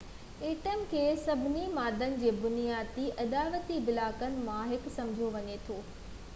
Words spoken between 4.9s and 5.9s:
سمجهيو وڃي ٿو